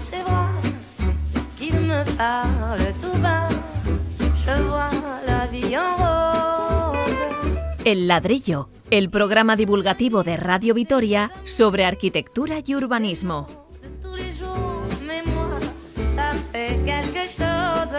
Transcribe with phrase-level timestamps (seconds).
[0.00, 0.50] ses bras,
[1.58, 3.48] qu'il me parle tout bas.
[4.44, 4.90] Je vois
[5.26, 7.00] la vie en rose.
[7.84, 13.46] El ladrillo, el programa divulgativo de Radio Vitoria sobre arquitectura y urbanismo.
[13.82, 15.58] de tous les jours, mais moi,
[16.14, 17.96] ça fait quelque chose.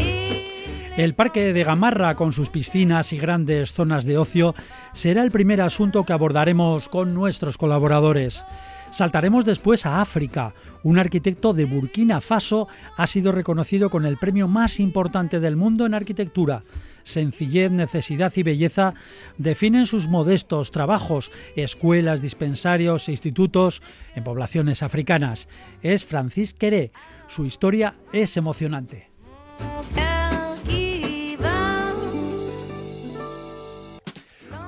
[0.00, 4.54] Il El Parque de Gamarra, con sus piscinas y grandes zonas de ocio,
[4.94, 8.44] será el primer asunto que abordaremos con nuestros colaboradores.
[8.90, 10.52] Saltaremos después a África.
[10.82, 15.86] Un arquitecto de Burkina Faso ha sido reconocido con el premio más importante del mundo
[15.86, 16.62] en arquitectura.
[17.04, 18.94] Sencillez, necesidad y belleza
[19.38, 23.82] definen sus modestos trabajos, escuelas, dispensarios e institutos
[24.14, 25.48] en poblaciones africanas.
[25.82, 26.92] Es Francis Queré.
[27.26, 29.08] Su historia es emocionante.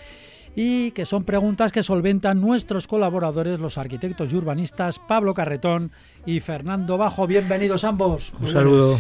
[0.56, 5.92] y que son preguntas que solventan nuestros colaboradores, los arquitectos y urbanistas Pablo Carretón
[6.26, 7.28] y Fernando Bajo.
[7.28, 8.34] Bienvenidos ambos.
[8.40, 9.00] Un saludo.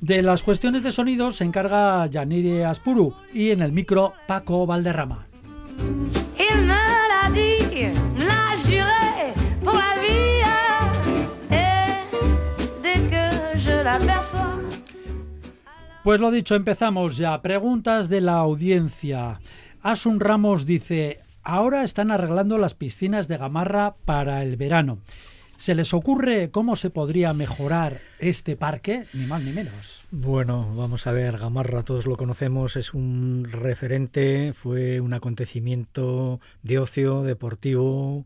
[0.00, 5.26] De las cuestiones de sonido se encarga Yanire Aspuru y en el micro Paco Valderrama.
[16.06, 17.42] Pues lo dicho, empezamos ya.
[17.42, 19.40] Preguntas de la audiencia.
[19.86, 24.98] Asun Ramos dice, ahora están arreglando las piscinas de Gamarra para el verano.
[25.58, 29.04] ¿Se les ocurre cómo se podría mejorar este parque?
[29.12, 30.02] Ni más ni menos.
[30.10, 36.80] Bueno, vamos a ver, Gamarra, todos lo conocemos, es un referente, fue un acontecimiento de
[36.80, 38.24] ocio, deportivo.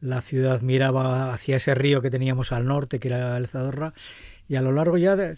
[0.00, 3.92] La ciudad miraba hacia ese río que teníamos al norte, que era el Zadorra,
[4.48, 5.36] y a lo largo ya, de,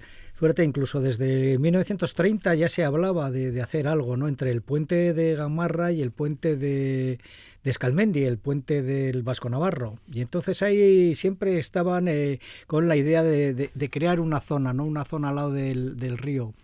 [0.64, 4.26] incluso desde 1930 ya se hablaba de, hacer algo, ¿no?
[4.26, 7.20] Entre el puente de Gamarra y el puente de,
[7.62, 9.98] Escalmendi, el puente del Vasco Navarro.
[10.12, 14.72] Y entonces ahí siempre estaban eh, con la idea de, de, de, crear una zona,
[14.72, 14.84] ¿no?
[14.84, 16.54] Una zona al lado del, del, río.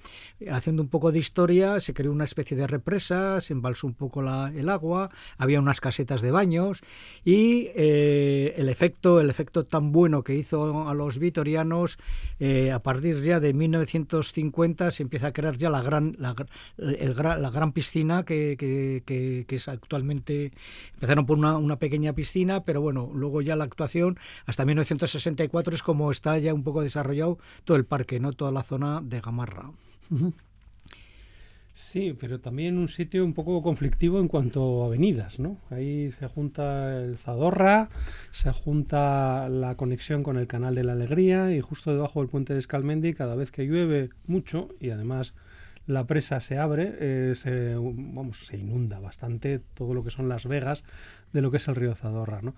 [0.51, 4.21] Haciendo un poco de historia, se creó una especie de represa, se embalsó un poco
[4.21, 6.81] el agua, había unas casetas de baños
[7.25, 11.99] y eh, el efecto, el efecto tan bueno que hizo a los vitorianos,
[12.39, 17.73] eh, a partir ya de 1950 se empieza a crear ya la gran, la, gran
[17.73, 20.53] piscina que es actualmente
[20.95, 25.83] Empezaron por una, una, pequeña piscina, pero bueno, luego ya la actuación hasta 1964 es
[25.83, 29.71] como está ya un poco desarrollado todo el parque, no toda la zona de Gamarra.
[31.75, 35.59] Sí, pero también un sitio un poco conflictivo en cuanto a avenidas, ¿no?
[35.71, 37.89] Ahí se junta el Zadorra,
[38.33, 42.53] se junta la conexión con el Canal de la Alegría y justo debajo del puente
[42.53, 45.35] de Escalmendi, cada vez que llueve mucho y además
[45.87, 50.47] la presa se abre, eh, se, vamos, se inunda bastante todo lo que son las
[50.47, 50.85] vegas
[51.33, 52.55] de lo que es el río Zadorra, ¿no?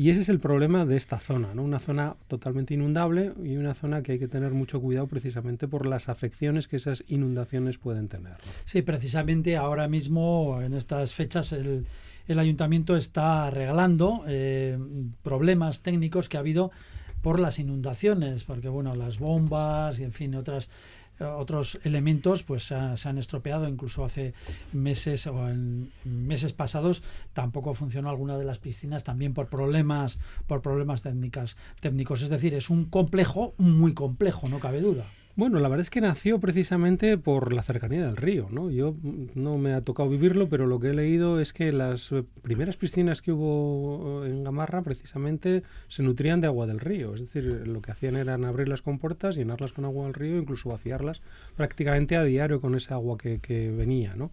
[0.00, 1.62] Y ese es el problema de esta zona, ¿no?
[1.62, 5.84] Una zona totalmente inundable y una zona que hay que tener mucho cuidado precisamente por
[5.84, 8.32] las afecciones que esas inundaciones pueden tener.
[8.64, 11.84] Sí, precisamente ahora mismo, en estas fechas, el,
[12.28, 14.78] el ayuntamiento está arreglando eh,
[15.22, 16.70] problemas técnicos que ha habido
[17.20, 20.70] por las inundaciones, porque bueno, las bombas y en fin, otras
[21.20, 24.34] otros elementos pues se, se, han estropeado incluso hace
[24.72, 30.62] meses o en meses pasados tampoco funcionó alguna de las piscinas también por problemas por
[30.62, 32.22] problemas técnicas técnicos.
[32.22, 35.06] Es decir es un complejo muy complejo no cabe duda
[35.36, 38.70] bueno, la verdad es que nació precisamente por la cercanía del río, ¿no?
[38.70, 38.94] Yo
[39.34, 42.10] no me ha tocado vivirlo, pero lo que he leído es que las
[42.42, 47.44] primeras piscinas que hubo en Gamarra precisamente se nutrían de agua del río, es decir,
[47.66, 51.22] lo que hacían eran abrir las compuertas, llenarlas con agua del río, incluso vaciarlas
[51.56, 54.30] prácticamente a diario con esa agua que, que venía, ¿no?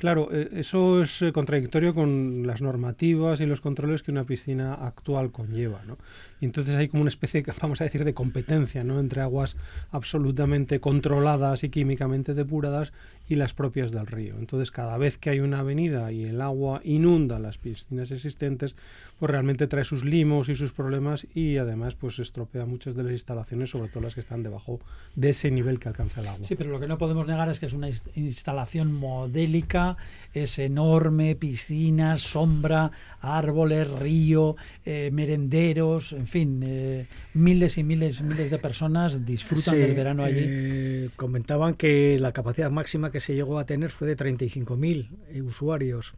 [0.00, 5.82] Claro, eso es contradictorio con las normativas y los controles que una piscina actual conlleva,
[5.86, 5.98] ¿no?
[6.40, 9.00] Y entonces hay como una especie, vamos a decir, de competencia, ¿no?
[9.00, 9.56] Entre aguas
[9.90, 12.92] absolutamente controladas y químicamente depuradas
[13.28, 14.36] y las propias del río.
[14.38, 18.74] Entonces, cada vez que hay una avenida y el agua inunda las piscinas existentes,
[19.18, 23.12] pues realmente trae sus limos y sus problemas y además pues estropea muchas de las
[23.12, 24.80] instalaciones, sobre todo las que están debajo
[25.14, 26.46] de ese nivel que alcanza el agua.
[26.46, 29.96] Sí, pero lo que no podemos negar es que es una instalación modélica
[30.32, 32.90] es enorme, piscinas, sombra,
[33.20, 39.94] árboles, río, eh, merenderos, en fin, eh, miles y miles miles de personas disfrutan del
[39.94, 40.42] verano allí.
[40.42, 46.14] Eh, comentaban que la capacidad máxima que se llegó a tener fue de 35.000 usuarios.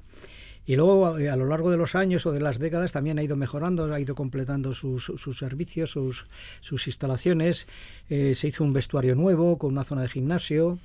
[0.64, 3.34] Y luego, a lo largo de los años o de las décadas, también ha ido
[3.34, 6.26] mejorando, ha ido completando sus, sus servicios, sus,
[6.60, 7.66] sus instalaciones.
[8.08, 10.78] se hizo un vestuario nuevo con una zona de gimnasio.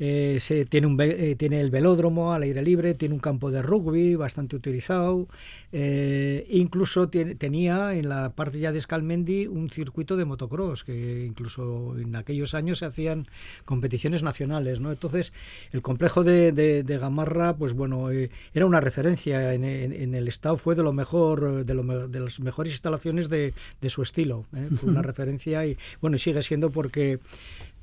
[0.00, 3.62] Eh, se, tiene, un, eh, tiene el velódromo al aire libre, tiene un campo de
[3.62, 5.28] rugby bastante utilizado,
[5.72, 11.96] eh, incluso tenía en la parte ya de Scalmendi un circuito de motocross, que incluso
[11.96, 13.28] en aquellos años se hacían
[13.64, 14.80] competiciones nacionales.
[14.80, 14.90] ¿no?
[14.90, 15.32] Entonces,
[15.72, 20.92] el complejo de, Gamarra, pues bueno, era una referencia en, el Estado, fue de lo
[20.92, 24.46] mejor, de, lo, de las mejores instalaciones de, de su estilo,
[24.76, 27.20] fue una referencia y bueno, sigue siendo porque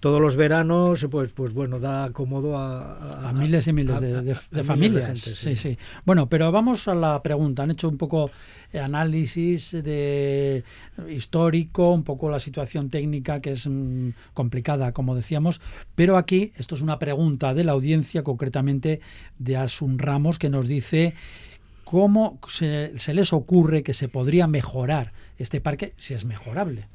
[0.02, 5.22] todos los veranos, pues, pues bueno, da cómodo a, miles y miles de, familias.
[5.22, 5.56] sí.
[5.56, 5.78] sí.
[6.06, 7.64] Bueno, pero vamos a la pregunta.
[7.64, 8.32] Han hecho un poco
[8.74, 10.64] análisis de
[11.08, 15.62] histórico, un poco la situación técnica que es mm, complicada, como decíamos,
[15.94, 19.02] pero aquí esto es una pregunta de la audiencia, concretamente
[19.38, 21.14] de Asun Ramos, que nos dice
[21.84, 26.88] cómo se les ocurre que se podría mejorar este parque si es mejorable.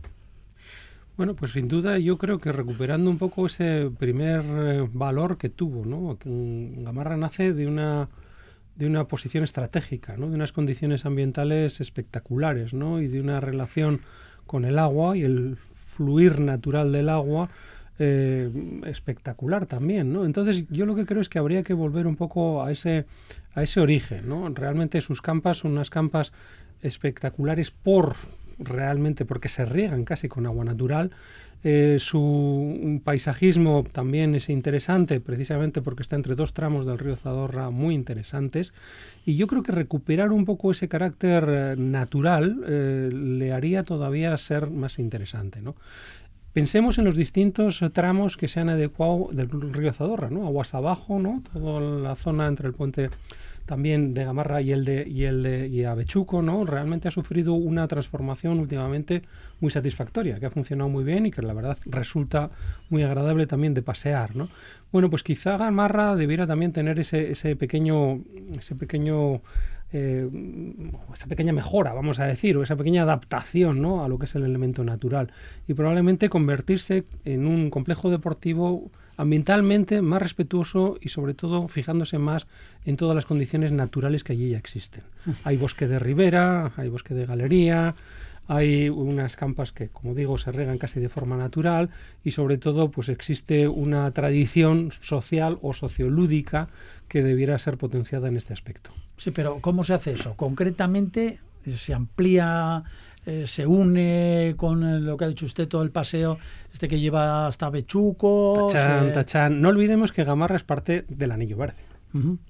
[1.16, 5.48] Bueno, pues sin duda yo creo que recuperando un poco ese primer eh, valor que
[5.48, 6.18] tuvo, ¿no?
[6.22, 8.08] Gamarra nace de una
[8.74, 10.28] de una posición estratégica, ¿no?
[10.28, 13.00] De unas condiciones ambientales espectaculares, ¿no?
[13.00, 14.02] Y de una relación
[14.46, 17.48] con el agua y el fluir natural del agua
[17.98, 18.50] eh,
[18.84, 20.26] espectacular también, ¿no?
[20.26, 23.06] Entonces yo lo que creo es que habría que volver un poco a ese
[23.54, 24.50] a ese origen, ¿no?
[24.50, 26.32] Realmente sus campas son unas campas
[26.82, 28.16] espectaculares por
[28.58, 31.10] realmente porque se riegan casi con agua natural.
[31.64, 37.70] Eh, su paisajismo también es interesante, precisamente porque está entre dos tramos del río Zadorra
[37.70, 38.72] muy interesantes.
[39.24, 44.36] Y yo creo que recuperar un poco ese carácter eh, natural eh, le haría todavía
[44.38, 45.60] ser más interesante.
[45.60, 45.74] ¿no?
[46.52, 50.46] Pensemos en los distintos tramos que se han adecuado del río Zadorra, ¿no?
[50.46, 51.42] Aguas abajo, ¿no?
[51.52, 53.10] Toda la zona entre el puente
[53.66, 56.64] también de Gamarra y el de y el de y Avechuco, ¿no?
[56.64, 59.22] Realmente ha sufrido una transformación últimamente
[59.60, 62.50] muy satisfactoria, que ha funcionado muy bien y que la verdad resulta
[62.88, 64.48] muy agradable también de pasear, ¿no?
[64.92, 68.20] Bueno, pues quizá Gamarra debiera también tener ese, ese pequeño
[68.56, 69.42] ese pequeño
[69.92, 70.28] eh,
[71.14, 74.04] esa pequeña mejora, vamos a decir, o esa pequeña adaptación ¿no?
[74.04, 75.30] a lo que es el elemento natural
[75.68, 82.46] y probablemente convertirse en un complejo deportivo ambientalmente más respetuoso y sobre todo fijándose más
[82.84, 85.04] en todas las condiciones naturales que allí ya existen.
[85.44, 87.94] Hay bosque de ribera, hay bosque de galería,
[88.48, 91.90] hay unas campas que, como digo, se regan casi de forma natural
[92.22, 96.68] y sobre todo pues existe una tradición social o sociolúdica
[97.08, 98.92] que debiera ser potenciada en este aspecto.
[99.16, 100.34] Sí, pero ¿cómo se hace eso?
[100.34, 102.84] Concretamente, se amplía
[103.26, 106.38] eh, se une con eh, lo que ha dicho usted, todo el paseo
[106.72, 108.68] este que lleva hasta Bechuco.
[108.70, 109.60] Tachán, Tachán.
[109.60, 111.85] No olvidemos que Gamarra es parte del Anillo Verde.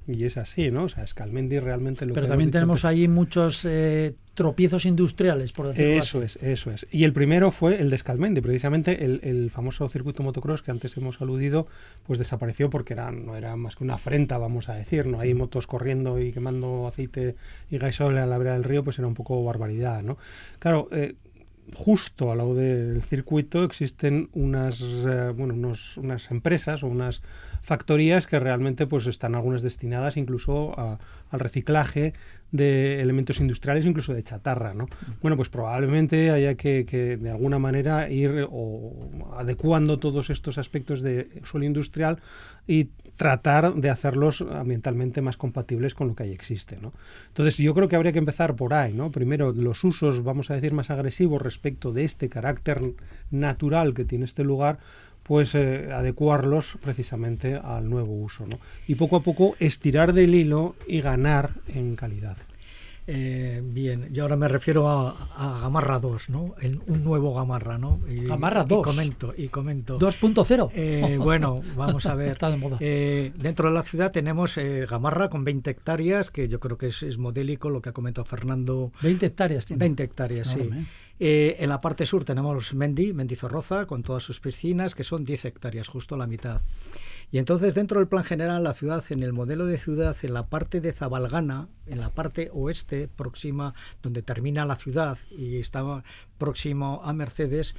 [0.07, 0.85] Y es así, ¿no?
[0.85, 5.95] O sea, Escalmendi realmente lo Pero también tenemos ahí muchos eh, tropiezos industriales, por decirlo
[5.95, 6.87] eso es, eso es.
[6.91, 11.21] Y el primero fue el de Escalmendi, precisamente el, famoso circuito motocross que antes hemos
[11.21, 11.67] aludido,
[12.07, 15.21] pues desapareció porque era, no era más que una afrenta, vamos a decir, ¿no?
[15.21, 17.35] Hay motos corriendo y quemando aceite
[17.71, 20.19] y gaisol a la vera del río, pues era un poco barbaridad, ¿no?
[20.59, 21.15] Claro, eh,
[21.75, 27.23] justo al lado del circuito existen unas, eh, bueno, unas empresas o unas
[27.63, 32.15] factorías que realmente pues están algunas destinadas incluso al reciclaje
[32.53, 34.87] de elementos industriales, incluso de chatarra, ¿no?
[35.21, 38.93] Bueno, pues probablemente haya que, de alguna manera ir o
[39.37, 42.21] adecuando todos estos aspectos de suelo industrial
[42.69, 46.93] y tratar de hacerlos ambientalmente más compatibles con lo que ahí existe, ¿no?
[47.29, 49.11] Entonces yo creo que habría que empezar por ahí, ¿no?
[49.11, 52.83] Primero los usos, vamos a decir, más agresivos respecto de este carácter
[53.31, 54.79] natural que tiene este lugar,
[55.23, 58.47] pues eh, adecuarlos precisamente al nuevo uso.
[58.47, 58.59] ¿no?
[58.87, 62.37] Y poco a poco estirar del hilo y ganar en calidad.
[63.07, 66.55] Eh, bien, yo ahora me refiero a, Gamarra 2, ¿no?
[66.87, 68.01] un nuevo Gamarra, ¿no?
[68.05, 68.81] Gamarra 2.
[68.81, 69.99] Y comento, y comento.
[69.99, 70.71] 2.0.
[70.75, 72.29] Eh, bueno, vamos a ver.
[72.33, 72.79] Está de moda.
[72.79, 77.71] dentro de la ciudad tenemos Gamarra con 20 hectáreas, que yo creo que es, modélico
[77.71, 78.93] lo que ha comentado Fernando.
[79.03, 79.81] 20 hectáreas tiene.
[79.81, 80.69] 20 hectáreas, sí.
[81.19, 85.47] Eh, en la parte sur tenemos Mendi, Mendizorroza, con todas sus piscinas, que son 10
[85.47, 86.61] hectáreas, justo la mitad.
[87.31, 90.47] Y entonces, dentro del plan general, la ciudad, en el modelo de ciudad, en la
[90.47, 96.05] parte de Zabalgana, en la parte oeste, próxima, donde termina la ciudad y está
[96.39, 97.75] próximo a Mercedes,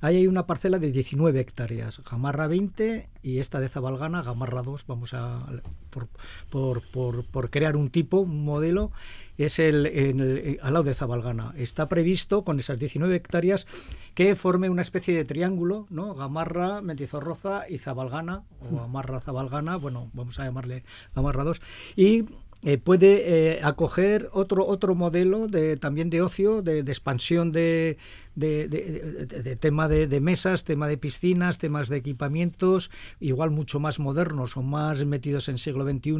[0.00, 4.86] ahí hay una parcela de 19 hectáreas, Gamarra 20 y esta de Zabalgana, Gamarra 2,
[4.86, 5.46] vamos a,
[5.90, 6.08] por,
[6.48, 8.92] por, por, por crear un tipo, un modelo,
[9.36, 11.54] es el, en el, al lado de Zabalgana.
[11.56, 13.66] Está previsto con esas 19 hectáreas
[14.14, 16.14] que forme una especie de triángulo, ¿no?
[16.14, 21.60] Gamarra, Mentizorroza y Zabalgana, o Gamarra Zabalgana, bueno, vamos a llamarle Gamarra 2,
[21.96, 22.24] y
[22.62, 27.96] eh, puede eh, acoger otro otro modelo de también de ocio de, de expansión de,
[28.40, 33.98] de, de, de tema de, mesas tema de piscinas temas de equipamientos igual mucho más
[34.00, 36.10] modernos o más metidos en siglo XXI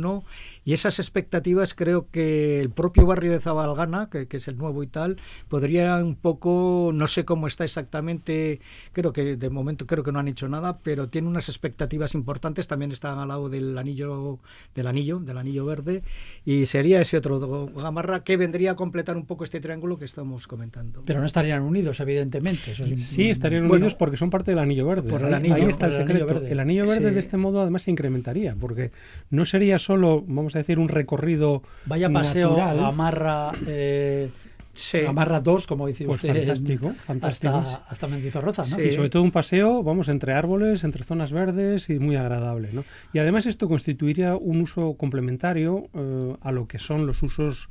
[0.64, 4.82] y esas expectativas creo que el propio barrio de Zabalgana que, que es el nuevo
[4.82, 5.16] y tal
[5.48, 8.60] podría un poco no sé cómo está exactamente
[8.92, 12.68] creo que de momento creo que no han hecho nada pero tiene unas expectativas importantes
[12.68, 14.38] también están al lado del anillo
[14.74, 16.02] del anillo del anillo verde
[16.44, 17.40] y sería ese otro
[17.74, 21.02] Gamarra que vendría a completar un poco este triángulo que estamos comentando.
[21.06, 22.09] Pero no estarían unidos, evidentemente.
[22.18, 23.06] Eso es...
[23.06, 25.08] Sí, estarían bueno, unidos porque son parte del anillo verde.
[25.08, 26.24] Por el anillo, Ahí está el por el secreto.
[26.24, 26.52] anillo verde.
[26.52, 27.14] El anillo verde Sí.
[27.14, 28.90] de este modo además se incrementaría, porque
[29.30, 34.28] no sería solo, vamos a decir, un recorrido Vaya paseo natural, Gamarra, eh,
[34.72, 35.00] Sí.
[35.00, 36.34] Gamarra 2, como dice Pues usted.
[36.46, 37.56] fantástico, fantástico.
[37.56, 38.76] Hasta, hasta Mendizorroza, ¿no?
[38.76, 38.82] Sí.
[38.82, 42.70] Y sobre todo un paseo, vamos, entre árboles, entre zonas verdes y muy agradable.
[42.72, 42.84] ¿no?
[43.12, 47.68] Y además esto constituiría un uso complementario eh, a lo que son los usos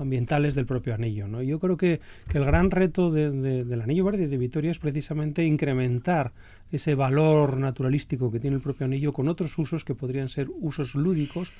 [0.00, 1.28] ambientales del propio anillo.
[1.28, 1.42] ¿no?
[1.42, 4.78] Yo creo que, que el gran reto de- de- del anillo verde de Vitoria es
[4.78, 6.32] precisamente incrementar
[6.72, 10.94] ese valor naturalístico que tiene el propio anillo con otros usos que podrían ser usos
[10.94, 11.52] lúdicos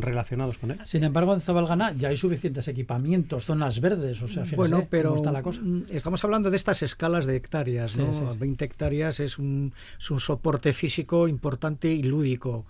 [0.00, 0.78] relacionados con él.
[0.84, 5.10] Sin embargo, en Zabalgana ya hay suficientes equipamientos, zonas verdes, o sea, fíjese Bueno, pero
[5.10, 5.60] cómo está la cosa.
[5.62, 8.12] mm, estamos hablando de estas escalas de hectáreas, Sí, ¿no?
[8.12, 8.38] sí, sí.
[8.38, 12.66] 20 hectáreas es un, es un soporte físico importante y lúdico.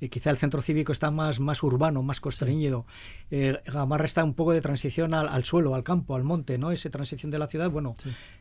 [0.00, 2.86] Eh, quizá el centro cívico está más, más urbano, más constreñido.
[3.30, 6.70] Eh, Gamarra está un poco de transición al, al suelo, al campo, al monte, ¿no?
[6.72, 7.94] Esa transición de la ciudad, bueno,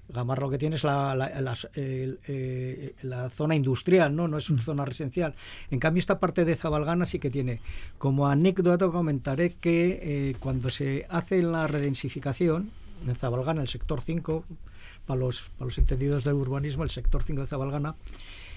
[0.10, 1.28] Gamarra lo que tiene es la, la,
[1.76, 4.28] el- eh, la zona industrial, ¿no?
[4.28, 5.36] No es una zona residencial.
[5.70, 7.62] En cambio, esta parte de Zabalgana sí que tiene.
[7.98, 12.72] Como anécdota comentaré que eh, cuando se hace la redensificación,
[13.08, 14.44] en Zabalgana, el sector 5,
[15.06, 17.96] para los, para los entendidos del urbanismo, el sector 5 de Zabalgana,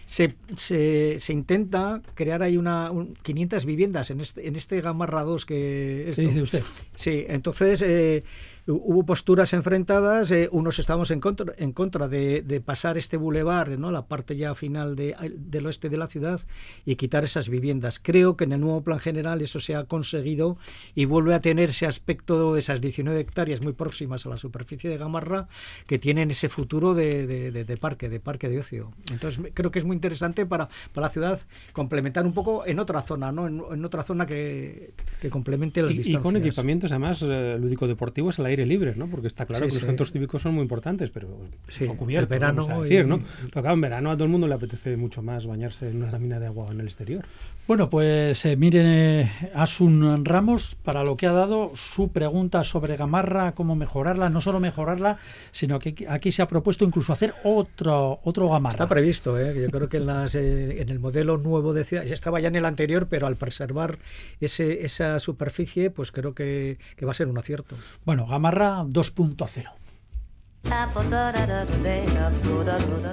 [0.07, 5.23] se, se, se intenta crear ahí una un- 500 viviendas en este, en este Gamarra
[5.23, 6.63] 2 que ¿Qué dice usted?
[6.95, 8.23] Sí, entonces eh,
[8.67, 13.79] hubo posturas enfrentadas, eh, unos estábamos en contra, en contra de, de pasar este bulevar,
[13.79, 13.91] ¿no?
[13.91, 16.41] la parte ya final de- del oeste de la ciudad
[16.87, 17.99] y quitar esas viviendas.
[18.03, 20.57] Creo que en el nuevo plan general eso se ha conseguido
[20.95, 24.89] y vuelve a tener ese aspecto de esas 19 hectáreas muy próximas a la superficie
[24.89, 25.49] de Gamarra
[25.87, 28.93] que tienen ese futuro de, de- de- parque, de parque de ocio.
[29.13, 31.41] Entonces creo que es muy interesante para, para la ciudad
[31.73, 33.47] complementar un poco en otra zona, ¿no?
[33.47, 36.23] en, en otra zona que, que complemente las Y, y distancias.
[36.23, 39.07] con equipamientos además eh, lúdico-deportivos al aire libre, ¿no?
[39.07, 39.81] Porque está claro Sí, que sí.
[39.81, 41.29] los centros cívicos son muy importantes, pero
[41.69, 43.21] Sí, son cubiertos, el verano vamos a decir, y- ¿no?
[43.51, 46.11] Pero claro, en verano a todo el mundo le apetece mucho más bañarse en una
[46.11, 47.25] lámina de agua en el exterior.
[47.67, 52.97] Bueno, pues eh, miren, eh, Asun Ramos, para lo que ha dado su pregunta sobre
[52.97, 55.17] Gamarra, cómo mejorarla, no solo mejorarla,
[55.51, 58.75] sino que aquí- aquí se ha propuesto incluso hacer otro, otro Gamarra.
[58.75, 59.55] Está previsto, ¿eh?
[59.63, 62.57] yo creo que en, las, eh, en el modelo nuevo de ciudad, estaba ya en
[62.57, 63.99] el anterior, pero al preservar
[64.41, 67.77] ese, esa superficie, pues creo que, que va a ser un acierto.
[68.05, 69.71] Bueno, Gamarra 2.0.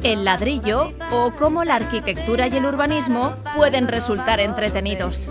[0.03, 5.29] El ladrillo o cómo la arquitectura y el urbanismo pueden resultar entretenidos.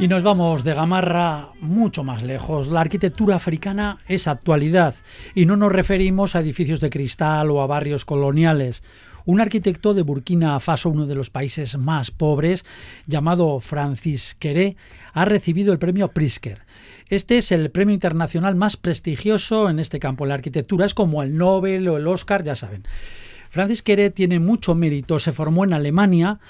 [0.00, 2.68] Y nos vamos de Gamarra mucho más lejos.
[2.68, 4.94] La arquitectura africana es actualidad
[5.34, 8.84] y no nos referimos a edificios de cristal o a barrios coloniales.
[9.28, 12.64] Un arquitecto de Burkina Faso, uno de los países más pobres,
[13.06, 14.78] llamado Francis Queré,
[15.12, 16.62] ha recibido el premio Pritzker.
[17.10, 20.24] Este es el premio internacional más prestigioso en este campo.
[20.24, 22.84] La arquitectura es como el Nobel o el Oscar, ya saben.
[23.50, 26.40] Francis Queré tiene mucho mérito, se formó en Alemania,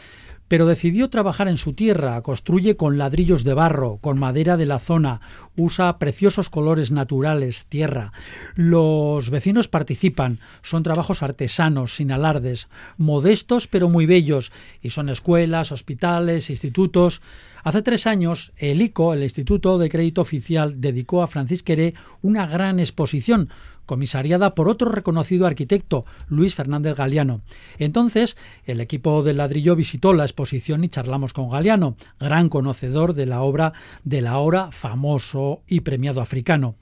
[0.49, 4.79] pero decidió trabajar en su tierra, construye con ladrillos de barro, con madera de la
[4.79, 5.21] zona,
[5.57, 8.13] usa preciosos colores naturales, tierra.
[8.55, 14.51] Los vecinos participan, son trabajos artesanos, sin alardes, modestos pero muy bellos,
[14.83, 17.21] y son escuelas, hospitales, institutos.
[17.63, 22.47] Hace tres años, el ICO, el Instituto de Crédito Oficial, dedicó a Francis Queré una
[22.47, 23.51] gran exposición,
[23.89, 27.41] comisariada por otro reconocido arquitecto, Luis Fernández Galeano.
[27.79, 33.27] Entonces, el equipo del ladrillo visitó la exposición y charlamos con Galeano, gran conocedor de
[33.27, 33.73] la obra
[34.05, 36.77] del ahora famoso y premiado africano.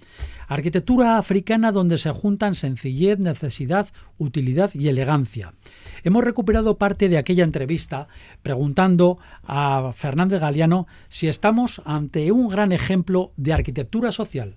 [0.48, 5.54] Arquitectura africana donde se juntan sencillez, necesidad, utilidad y elegancia.
[6.02, 8.08] Hemos recuperado parte de aquella entrevista
[8.42, 14.56] preguntando a Fernández Galeano si estamos ante un gran ejemplo de arquitectura social.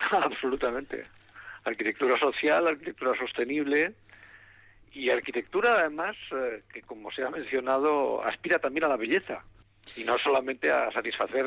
[0.10, 1.17] Absolutamente.
[1.68, 3.94] Arquitectura social, arquitectura sostenible
[4.92, 9.44] y arquitectura además eh, que como se ha mencionado aspira también a la belleza
[9.96, 11.44] y no solamente a satisfacer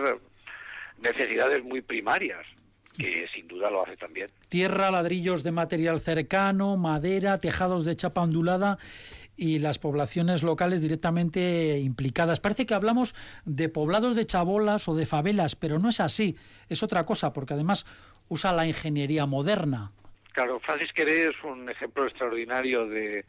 [1.01, 2.45] necesidades muy primarias
[2.97, 4.29] que sin duda lo hace también.
[4.49, 8.77] Tierra, ladrillos de material cercano, madera, tejados de chapa ondulada
[9.37, 12.39] y las poblaciones locales directamente implicadas.
[12.39, 16.35] Parece que hablamos de poblados de chabolas o de favelas, pero no es así.
[16.69, 17.85] Es otra cosa, porque además
[18.27, 19.93] usa la ingeniería moderna.
[20.33, 23.25] Claro, Francis Queré es un ejemplo extraordinario de eh,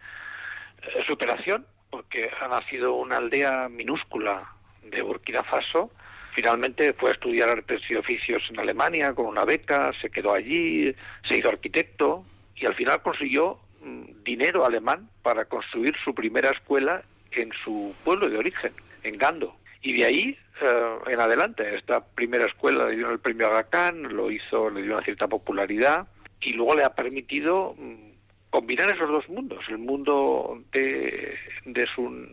[1.07, 4.53] superación, porque ha nacido una aldea minúscula
[4.85, 5.91] de Burkina Faso.
[6.35, 10.95] Finalmente fue a estudiar artes y oficios en Alemania con una beca, se quedó allí,
[11.29, 12.25] se hizo arquitecto
[12.57, 18.31] y al final consiguió mm, dinero alemán para construir su primera escuela en su pueblo
[18.31, 19.57] de origen, en Gando.
[19.83, 24.03] Y de ahí eh, en adelante, esta primera escuela le dio el premio Aga Khan,
[24.15, 26.07] lo hizo, le dio una cierta popularidad
[26.43, 28.13] y luego le ha permitido mm,
[28.51, 32.29] combinar esos dos mundos, el mundo de, de su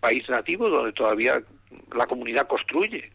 [0.00, 1.42] país nativo, donde todavía
[1.94, 3.10] la comunidad construye,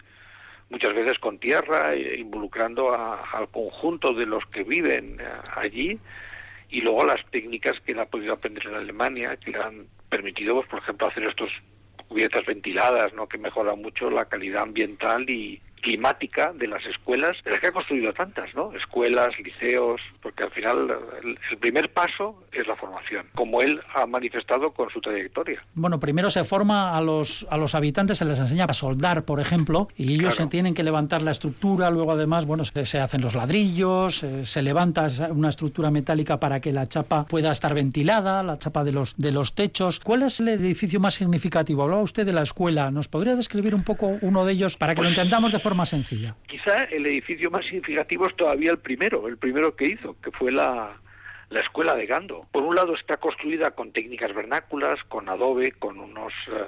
[0.69, 5.25] muchas veces con tierra, eh, involucrando al conjunto de los que viven eh,
[5.55, 5.99] allí,
[6.69, 10.55] y luego las técnicas que él ha podido aprender en Alemania, que le han permitido,
[10.55, 11.49] pues, por ejemplo, hacer estos
[12.07, 13.27] cubiertas ventiladas, ¿no?
[13.27, 17.71] que mejoran mucho la calidad ambiental y, climática de las escuelas, de las que ha
[17.71, 18.71] construido tantas, ¿no?
[18.73, 20.89] Escuelas, liceos, porque al final
[21.23, 25.63] el, primer paso es la formación, como él ha manifestado con su trayectoria.
[25.73, 29.39] Bueno, primero se forma a los, a los habitantes, se les enseña a soldar, por
[29.39, 33.35] ejemplo, y ellos se tienen que levantar la estructura, luego además, bueno, se, hacen los
[33.35, 38.57] ladrillos, eh, se, levanta una estructura metálica para que la chapa pueda estar ventilada, la
[38.57, 39.99] chapa de los, de los techos.
[39.99, 41.83] ¿Cuál es el edificio más significativo?
[41.83, 45.01] Hablaba usted de la escuela, ¿nos podría describir un poco uno de ellos para que
[45.01, 46.35] lo pues entendamos de forma más sencilla.
[46.47, 50.51] Quizá el edificio más significativo es todavía el primero, el primero que hizo, que fue
[50.51, 50.95] la,
[51.49, 52.47] la escuela de Gando.
[52.51, 56.67] Por un lado está construida con técnicas vernáculas, con adobe, con unos eh,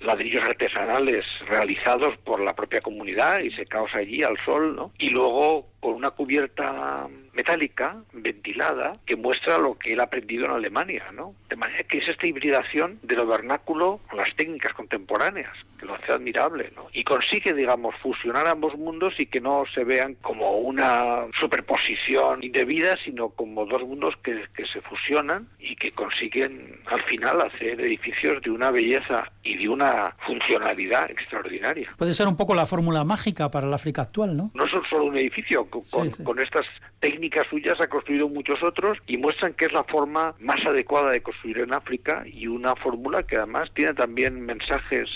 [0.00, 4.92] ladrillos artesanales realizados por la propia comunidad y secados allí al sol, ¿no?
[4.98, 10.50] Y luego con una cubierta metálica, ventilada, que muestra lo que él ha aprendido en
[10.50, 11.36] Alemania, ¿no?
[11.48, 15.94] De manera que es esta hibridación de lo vernáculo con las técnicas contemporáneas, que lo
[15.94, 16.88] hace admirable, ¿no?
[16.92, 22.96] Y consigue, digamos, fusionar ambos mundos y que no se vean como una superposición indebida,
[23.04, 28.42] sino como dos mundos que, que se fusionan y que consiguen al final hacer edificios
[28.42, 31.88] de una belleza y de una funcionalidad extraordinaria.
[31.96, 34.50] Puede ser un poco la fórmula mágica para el África actual, ¿no?
[34.54, 36.66] No son solo un edificio, con, estas
[37.00, 41.22] técnicas suyas ha construido muchos otros y muestran que es la forma más adecuada de
[41.22, 45.08] construir en África y una fórmula que además tiene también mensajes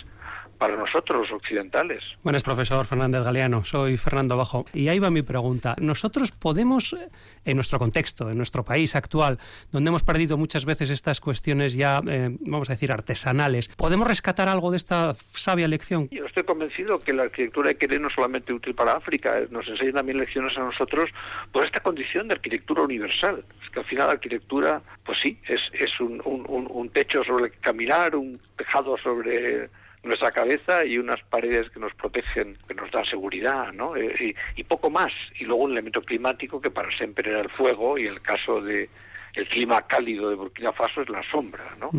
[0.62, 2.04] para nosotros occidentales.
[2.22, 3.64] Buenas, profesor Fernández Galeano.
[3.64, 4.64] Soy Fernando Bajo.
[4.72, 5.74] Y ahí va mi pregunta.
[5.80, 6.96] Nosotros podemos,
[7.44, 9.40] en nuestro contexto, en nuestro país actual,
[9.72, 14.48] donde hemos perdido muchas veces estas cuestiones ya, eh, vamos a decir, artesanales, ¿podemos rescatar
[14.48, 16.08] algo de esta sabia lección?
[16.12, 19.66] Yo estoy convencido que la arquitectura de querer no solamente útil para África, eh, nos
[19.66, 21.10] enseña también lecciones a nosotros
[21.50, 23.44] por esta condición de arquitectura universal.
[23.64, 27.50] Es que al final la arquitectura, pues sí, es, es un, un techo sobre el
[27.50, 29.68] que caminar, un tejado sobre
[30.02, 33.96] nuestra cabeza y unas paredes que nos protegen, que nos dan seguridad, ¿no?
[33.96, 35.12] Eh, y, poco más.
[35.38, 38.88] Y luego un elemento climático que para siempre era el fuego y el caso de
[39.34, 41.90] el clima cálido de Burkina Faso es la sombra, ¿no?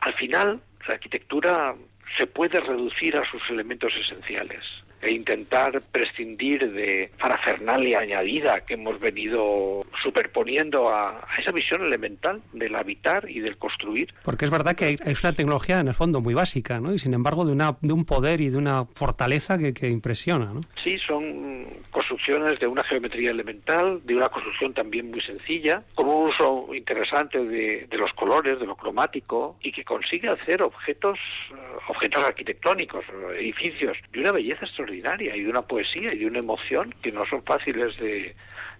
[0.00, 1.74] Al final, la arquitectura
[2.18, 4.62] se puede reducir a sus elementos esenciales
[5.06, 12.74] e intentar prescindir de parafernalia añadida que hemos venido superponiendo a, esa visión elemental del
[12.74, 14.12] habitar y del construir.
[14.24, 16.92] Porque es verdad que es una tecnología en el fondo muy básica, ¿no?
[16.92, 20.46] Y sin embargo de, una, de un poder y de una fortaleza que, que impresiona,
[20.46, 20.62] ¿no?
[20.82, 26.28] Sí, son construcciones de una geometría elemental, de una construcción también muy sencilla, con un
[26.30, 31.18] uso interesante de, de los colores, de lo cromático, y que consigue hacer objetos,
[31.52, 31.54] eh,
[31.88, 33.04] objetos arquitectónicos,
[33.38, 34.95] edificios, de una belleza extraordinaria
[35.36, 38.34] y una poesía y una emoción que no son fáciles de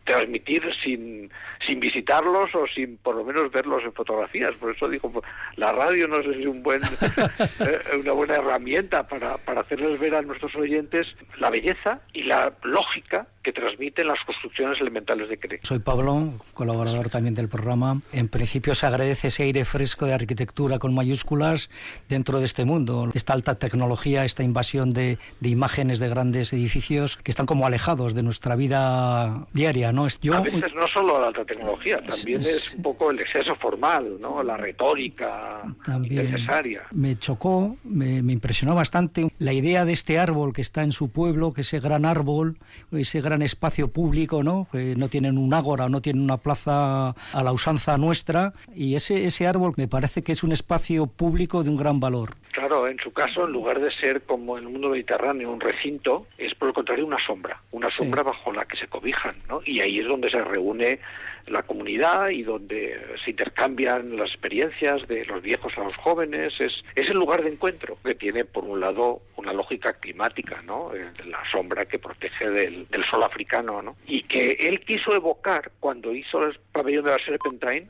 [0.06, 1.30] transmitir sin,
[1.66, 4.52] sin visitarlos o sin por lo menos verlos en fotografías.
[4.58, 5.24] Por eso digo, pues,
[5.56, 6.80] la radio no sé si es un buen,
[7.60, 11.06] eh, una buena herramienta para, para hacerles ver a nuestros oyentes
[11.38, 15.60] la belleza y la lógica que transmiten las construcciones elementales de CRE.
[15.62, 18.00] Soy Pablo, colaborador también del programa.
[18.12, 21.70] En principio se agradece ese aire fresco de arquitectura con mayúsculas
[22.08, 23.08] dentro de este mundo.
[23.14, 28.14] Esta alta tecnología, esta invasión de, de imágenes de grandes edificios que están como alejados
[28.14, 29.95] de nuestra vida diaria, ¿no?
[30.04, 30.34] Es, yo...
[30.34, 34.42] A veces no solo la alta tecnología, también es, un poco el exceso formal, ¿no?
[34.42, 36.82] La retórica también necesaria.
[36.90, 41.10] Me chocó, me, me, impresionó bastante la idea de este árbol que está en su
[41.10, 42.58] pueblo, que ese gran árbol,
[42.90, 44.66] ese gran espacio público, ¿no?
[44.72, 49.26] Que no tienen un ágora, no tienen una plaza a la usanza nuestra, y ese,
[49.26, 52.34] ese árbol me parece que es un espacio público de un gran valor.
[52.52, 56.26] Claro, en su caso, en lugar de ser como en el mundo mediterráneo un recinto,
[56.38, 59.60] es por el contrario una sombra, una sombra bajo la que se cobijan, ¿no?
[59.64, 61.00] Y ahí es donde se reúne
[61.46, 66.54] la comunidad y donde se intercambian las experiencias de los viejos a los jóvenes.
[66.60, 70.94] Es, es el lugar de encuentro que tiene, por un lado, una lógica climática, ¿no?
[70.94, 73.96] Eh, la sombra que protege del, del sol africano, ¿no?
[74.06, 77.88] Y que él quiso evocar cuando hizo el pabellón de la Serpentine,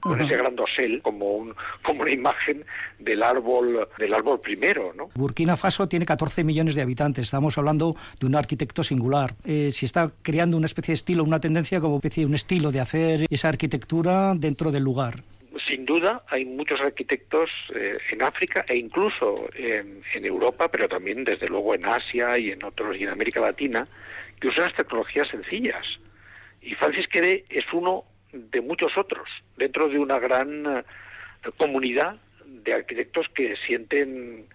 [0.00, 2.64] con ese gran dosel como un como una imagen
[2.98, 7.94] del árbol del árbol primero no Burkina Faso tiene 14 millones de habitantes estamos hablando
[8.18, 11.96] de un arquitecto singular eh, si está creando una especie de estilo una tendencia como
[11.96, 12.97] especie de un estilo de hacer
[13.30, 15.16] esa arquitectura dentro del lugar.
[15.66, 21.48] Sin duda, hay muchos arquitectos eh, en África e incluso en, Europa, pero también desde
[21.48, 23.86] luego en Asia y en otros y en América Latina,
[24.40, 25.84] que usan las tecnologías sencillas.
[26.60, 30.82] Y Francis Quere es uno de muchos otros, dentro de una gran eh,
[31.56, 34.46] comunidad de arquitectos que sienten,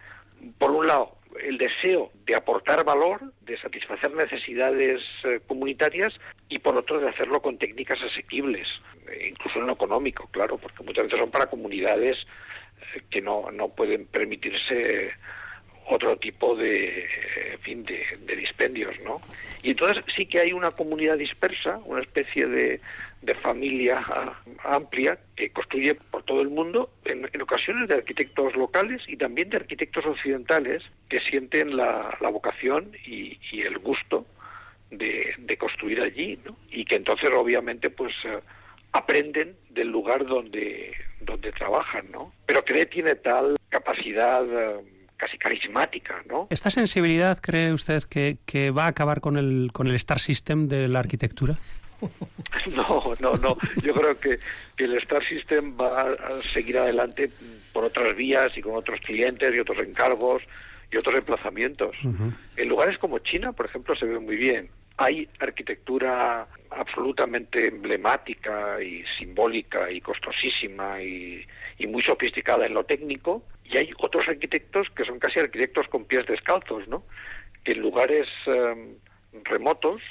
[0.57, 6.13] por un lado, el deseo de aportar valor, de satisfacer necesidades eh, comunitarias
[6.49, 8.67] y por otro de hacerlo con técnicas asequibles,
[9.09, 12.17] eh, incluso en lo económico, claro, porque muchas veces son para comunidades
[12.95, 15.11] eh, que no, no pueden permitirse
[15.87, 17.07] otro tipo de,
[17.61, 19.21] fin, de, de, dispendios, ¿no?
[19.61, 22.79] Y entonces sí que hay una comunidad dispersa, una especie de,
[23.23, 24.03] de familia
[24.63, 29.57] amplia que construye por todo el mundo, en, ocasiones de arquitectos locales y también de
[29.57, 34.25] arquitectos occidentales que sienten la, vocación y, el gusto
[34.91, 36.57] de, construir allí, ¿no?
[36.69, 38.39] y que entonces obviamente pues eh,
[38.91, 40.91] aprenden del lugar donde,
[41.21, 42.33] donde trabajan, ¿no?
[42.45, 44.81] Pero cree tiene tal capacidad eh,
[45.23, 46.47] casi carismática, ¿no?
[46.49, 50.67] ¿Esta sensibilidad cree usted que, que va a acabar con el, con el Star System
[50.67, 51.55] de la arquitectura?
[52.75, 53.57] No, no, no.
[53.81, 54.37] Yo creo que,
[54.77, 57.29] el Star System va a seguir adelante
[57.71, 60.43] por otras vías y con otros clientes y otros encargos
[60.91, 61.95] y otros emplazamientos.
[62.57, 64.69] En lugares como China, por ejemplo, se ve muy bien.
[64.97, 71.45] Hay arquitectura absolutamente emblemática y simbólica y costosísima y,
[71.87, 76.25] muy sofisticada en lo técnico y hay otros arquitectos que son casi arquitectos con pies
[76.25, 77.03] descalzos, ¿no?
[77.63, 78.95] Que en lugares eh,
[79.43, 80.01] remotos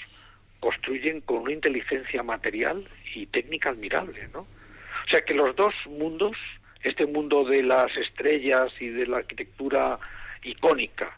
[0.61, 4.41] construyen con una inteligencia material y técnica admirable, ¿no?
[4.41, 6.37] O sea que los dos mundos,
[6.83, 9.99] este mundo de las estrellas y de la arquitectura
[10.45, 11.17] icónica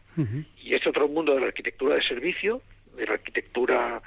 [0.63, 2.63] y este otro mundo de la arquitectura de servicio,
[2.97, 4.01] de la arquitectura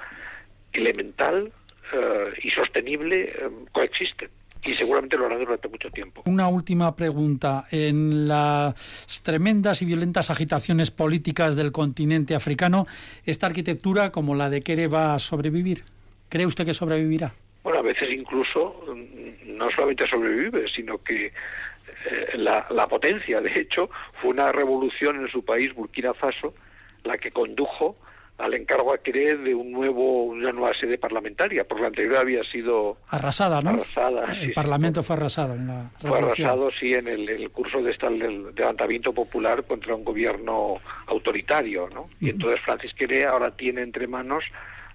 [0.72, 1.52] elemental
[1.92, 4.30] eh, y sostenible, eh, coexisten
[4.68, 6.22] y seguramente lo hará durante mucho tiempo.
[6.26, 7.66] Una última pregunta.
[7.70, 8.74] En las
[9.22, 12.86] tremendas y violentas agitaciones políticas del continente africano,
[13.24, 15.84] ¿esta arquitectura como la de Kere va a sobrevivir?
[16.28, 17.32] ¿Cree usted que sobrevivirá?
[17.62, 21.32] Bueno, a veces incluso mm, no solamente sobrevive, sino que eh,
[22.34, 23.88] la, la potencia, de hecho,
[24.20, 26.54] fue una revolución en su país, Burkina Faso,
[27.04, 27.96] la que condujo
[28.38, 32.44] al encargo a querer de un nuevo, una nueva sede parlamentaria, porque la anterior había
[32.44, 33.70] sido arrasada, ¿no?
[33.70, 38.08] Arrasada, el Parlamento fue arrasado en la Fue arrasado, sí, en el, curso de esta,
[38.08, 42.06] del levantamiento popular contra un gobierno autoritario, ¿no?
[42.20, 44.44] Y entonces Francis Queré ahora tiene entre manos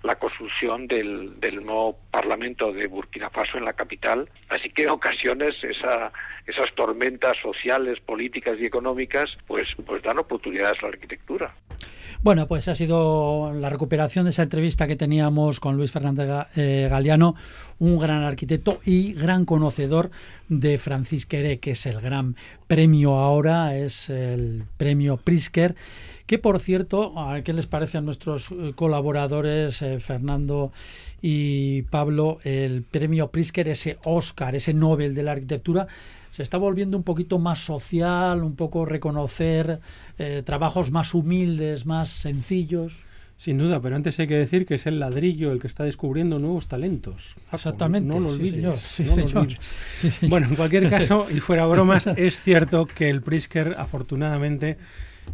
[0.04, 4.30] la construcción del, nuevo Parlamento de Burkina Faso en la capital.
[4.50, 6.12] Así que en ocasiones esa,
[6.46, 11.54] esas tormentas sociales, políticas y económicas pues, pues dan oportunidades a la arquitectura.
[12.22, 16.88] Bueno, pues ha sido la recuperación de esa entrevista que teníamos con Luis Fernández eh,
[16.90, 17.36] Galeano,
[17.80, 20.10] un gran arquitecto y gran conocedor
[20.48, 22.36] de Francis Queré, que es el gran
[22.68, 25.76] premio ahora, es el premio Prisker,
[26.26, 30.72] que por cierto, ¿qué les parece a nuestros eh, colaboradores, eh, Fernando
[31.22, 35.88] y Pablo, el premio Prisker, ese Oscar, ese Nobel de la arquitectura?
[36.34, 39.80] se está volviendo un poquito más social, un poco reconocer
[40.18, 43.04] eh, trabajos más humildes, más sencillos.
[43.38, 46.40] Sin duda, pero antes hay que decir que es el ladrillo el que está descubriendo
[46.40, 47.36] nuevos talentos.
[47.52, 48.08] Exactamente.
[48.08, 49.04] No, lo olvides.
[50.28, 54.78] Bueno, en cualquier caso, y fuera bromas, es cierto que el Prisker, afortunadamente,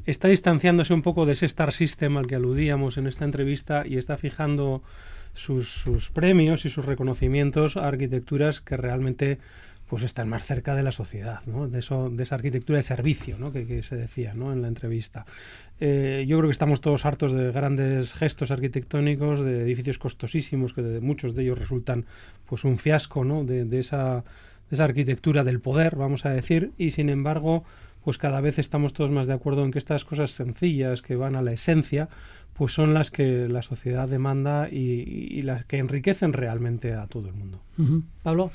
[0.05, 3.97] está distanciándose un poco de ese Star System al que aludíamos en esta entrevista y
[3.97, 4.81] está fijando
[5.33, 9.39] sus, premios y sus reconocimientos a arquitecturas que realmente
[9.87, 11.67] pues están más cerca de la sociedad, ¿no?
[11.67, 13.51] de, eso, de esa arquitectura de servicio ¿no?
[13.51, 14.53] que, se decía ¿no?
[14.53, 15.25] en la entrevista.
[15.79, 20.83] Eh, yo creo que estamos todos hartos de grandes gestos arquitectónicos, de edificios costosísimos, que
[20.83, 22.05] de, muchos de ellos resultan
[22.45, 23.43] pues un fiasco ¿no?
[23.43, 24.23] de esa
[24.77, 27.63] arquitectura del poder, vamos a decir, y sin embargo,
[28.03, 31.35] pues cada vez estamos todos más de acuerdo en que estas cosas sencillas que van
[31.35, 32.09] a la esencia,
[32.53, 37.33] pues son las que la sociedad demanda y, las que enriquecen realmente a todo el
[37.33, 37.61] mundo.
[38.23, 38.51] Pablo.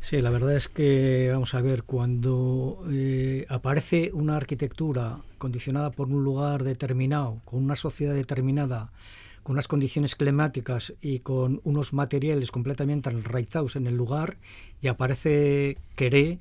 [0.00, 6.08] Sí, la verdad es que, vamos a ver, cuando eh, aparece una arquitectura condicionada por
[6.08, 8.90] un lugar determinado, con una sociedad determinada,
[9.42, 14.36] con unas condiciones climáticas y con unos materiales completamente enraizados en el lugar,
[14.80, 16.38] y aparece Queré,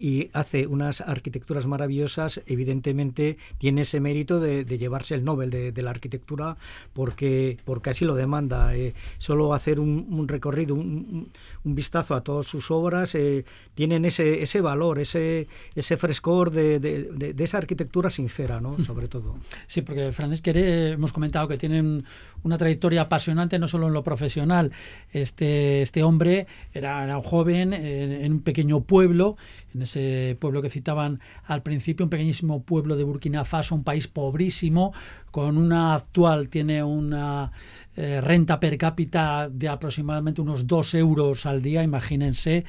[0.00, 5.90] y hace unas arquitecturas maravillosas, evidentemente tiene ese mérito de, llevarse el Nobel de, la
[5.90, 6.56] arquitectura
[6.94, 8.74] porque, porque así lo demanda.
[8.74, 11.30] Eh, solo hacer un, recorrido, un,
[11.64, 17.58] vistazo a todas sus obras, eh, tienen ese, ese valor, ese, ese frescor de, esa
[17.58, 18.82] arquitectura sincera, ¿no?
[18.82, 19.36] sobre todo.
[19.66, 22.04] Sí, porque Francis Queré, hemos comentado que tienen
[22.42, 24.72] una trayectoria apasionante no solo en lo profesional.
[25.12, 29.36] Este, este hombre era, era un joven en un pequeño pueblo
[29.74, 34.08] en ese pueblo que citaban al principio, un pequeñísimo pueblo de Burkina Faso, un país
[34.08, 34.92] pobrísimo,
[35.30, 37.52] con una actual, tiene una
[37.96, 42.64] eh, renta per cápita de aproximadamente unos 2 euros al día, imagínense.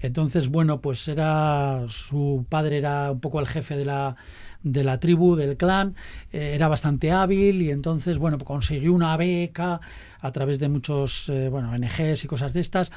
[0.00, 4.16] Entonces, bueno, pues era su padre era un poco el jefe de la
[4.64, 5.94] de la tribu, del clan,
[6.32, 9.80] eh, era bastante hábil y entonces, bueno, consiguió una beca
[10.20, 12.90] a través de muchos, eh, bueno, ONGs y cosas de estas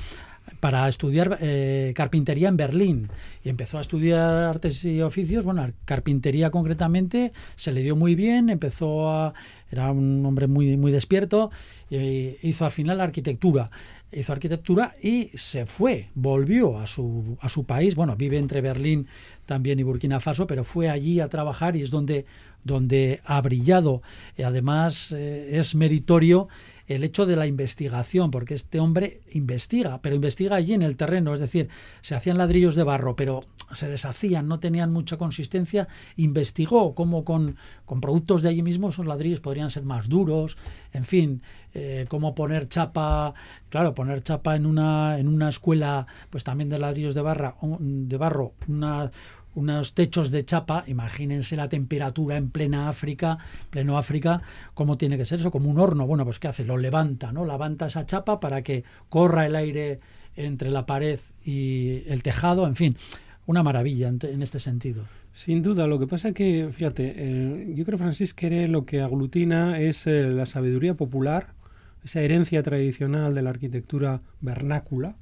[0.60, 3.10] para estudiar eh, carpintería en Berlín.
[3.44, 8.50] Y empezó a estudiar artes y oficios, bueno, carpintería concretamente, se le dio muy bien,
[8.50, 9.34] empezó a
[9.70, 11.52] era un hombre muy muy despierto
[11.90, 13.70] e hizo al final arquitectura.
[14.10, 19.08] Hizo arquitectura y se fue, volvió a su, a su país, bueno, vive entre Berlín
[19.48, 22.26] también y Burkina Faso, pero fue allí a trabajar y es donde,
[22.64, 24.04] donde ha brillado.
[24.38, 26.48] Y además eh, es meritorio
[26.88, 31.34] el hecho de la investigación, porque este hombre investiga, pero investiga allí en el terreno,
[31.34, 31.68] es decir,
[32.02, 37.58] se hacían ladrillos de barro, pero se deshacían, no tenían mucha consistencia, investigó cómo con,
[37.86, 40.58] con productos de allí mismo esos ladrillos podrían ser más duros,
[40.94, 41.42] en fin,
[41.74, 43.34] eh, cómo poner chapa,
[43.70, 48.18] claro, poner chapa en una, en una escuela, pues también de ladrillos de, barra, de
[48.18, 49.12] barro, una
[49.56, 53.38] unos techos de chapa, imagínense la temperatura en plena África,
[53.70, 54.42] pleno África,
[54.74, 56.06] cómo tiene que ser eso, como un horno.
[56.06, 56.64] Bueno, pues ¿qué hace?
[56.64, 57.46] Lo levanta, ¿no?
[57.46, 60.00] Levanta esa chapa para que corra el aire
[60.36, 62.98] entre la pared y el tejado, en fin,
[63.48, 65.06] una maravilla en, este sentido.
[65.34, 68.36] Sin duda, lo que pasa que, fíjate, eh, yo creo Francis
[68.70, 71.54] lo que aglutina es eh, la sabiduría popular,
[72.04, 75.16] esa herencia tradicional de la arquitectura vernácula,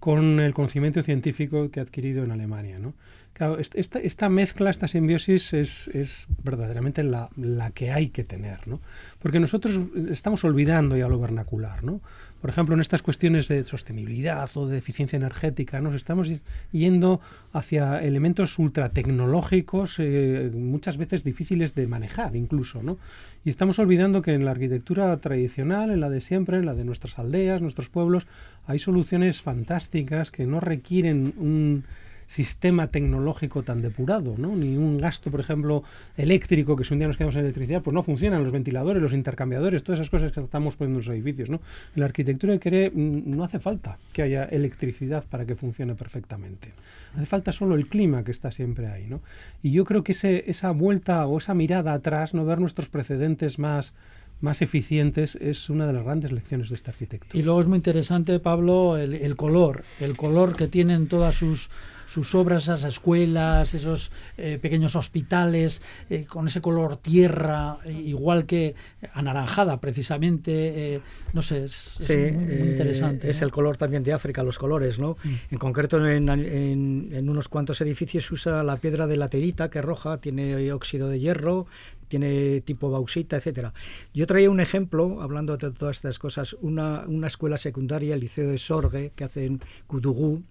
[0.00, 2.78] con el conocimiento científico que ha adquirido en Alemania.
[2.78, 2.94] ¿no?
[3.38, 8.66] Claro, esta, esta, mezcla, esta simbiosis es, es verdaderamente la, la, que hay que tener,
[8.66, 8.80] ¿no?
[9.20, 9.78] Porque nosotros
[10.10, 12.00] estamos olvidando ya lo vernacular, ¿no?
[12.40, 16.28] Por ejemplo, en estas cuestiones de sostenibilidad o de eficiencia energética, nos estamos
[16.72, 17.20] yendo
[17.52, 22.98] hacia elementos ultratecnológicos, eh, muchas veces difíciles de manejar incluso, ¿no?
[23.44, 26.84] Y estamos olvidando que en la arquitectura tradicional, en la de siempre, en la de
[26.84, 28.26] nuestras aldeas, nuestros pueblos,
[28.66, 31.84] hay soluciones fantásticas que no requieren un
[32.28, 34.54] sistema tecnológico tan depurado, ¿no?
[34.54, 35.82] Ni un gasto, por ejemplo,
[36.16, 39.14] eléctrico, que si un día nos quedamos en electricidad, pues no funcionan los ventiladores, los
[39.14, 41.56] intercambiadores, todas esas cosas que estamos poniendo en los edificios, ¿no?
[41.96, 45.94] En la arquitectura de Queré mm, no hace falta que haya electricidad para que funcione
[45.94, 46.72] perfectamente.
[47.16, 49.22] Hace falta solo el clima que está siempre ahí, ¿no?
[49.62, 53.58] Y yo creo que ese, esa vuelta o esa mirada atrás, no ver nuestros precedentes
[53.58, 53.94] más
[54.40, 57.38] más eficientes es una de las grandes lecciones de esta arquitectura.
[57.38, 61.70] Y luego es muy interesante, Pablo, el, el color, el color que tienen todas sus
[62.08, 68.74] sus obras, esas escuelas, esos eh, pequeños hospitales, eh, con ese color tierra, igual que
[69.12, 71.00] anaranjada precisamente, eh,
[71.34, 73.28] no sé, es, muy, interesante.
[73.28, 75.18] Es el color también de África, los colores, ¿no?
[75.22, 75.34] Mm.
[75.50, 79.84] En concreto en, en, unos cuantos edificios se usa la piedra de laterita, que es
[79.84, 81.66] roja, tiene óxido de hierro,
[82.08, 83.72] tiene tipo bauxita, etcétera.
[84.12, 88.50] Yo traía un ejemplo, hablando de todas estas cosas, una, una escuela secundaria, el Liceo
[88.50, 90.42] de Sorgue, que hace en Kudugú,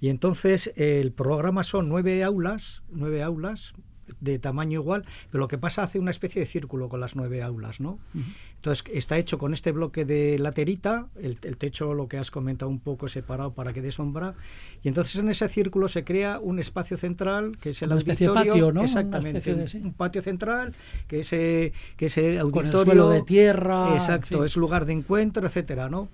[0.00, 3.74] y entonces el programa son nueve aulas, nueve aulas
[4.20, 7.42] de tamaño igual, pero lo que pasa hace una especie de círculo con las nueve
[7.42, 7.98] aulas, ¿no?
[8.56, 12.80] Entonces está hecho con este bloque de laterita, el, techo, lo que has comentado un
[12.80, 14.34] poco separado para que dé sombra,
[14.82, 18.72] y entonces en ese círculo se crea un espacio central que es el auditorio, patio,
[18.72, 18.84] ¿no?
[18.84, 20.74] exactamente, un, patio central
[21.08, 26.08] que ese que ese auditorio de tierra, exacto, es lugar de encuentro, etcétera, ¿no?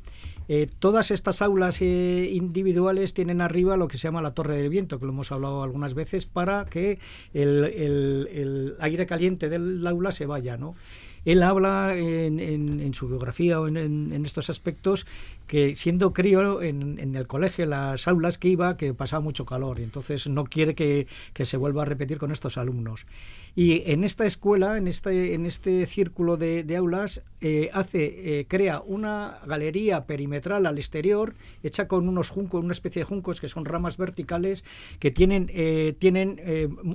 [0.53, 4.69] Eh, todas estas aulas eh, individuales tienen arriba lo que se llama la torre del
[4.69, 6.99] viento, que lo hemos hablado algunas veces, para que
[7.33, 10.75] el, el aire caliente del aula se vaya, ¿no?
[11.25, 15.07] Él habla en, su biografía o en, estos aspectos
[15.47, 19.83] que siendo crío en, el colegio, las aulas que iba, que pasaba mucho calor y
[19.83, 21.07] entonces no quiere que,
[21.43, 23.07] se vuelva a repetir con estos alumnos.
[23.57, 28.81] Y en esta escuela, en este, en este círculo de, aulas, eh, hace, eh, crea
[28.81, 33.65] una galería perimetral al exterior, hecha con unos juncos, una especie de juncos que son
[33.65, 34.63] ramas verticales
[35.01, 36.41] que tienen, eh, tienen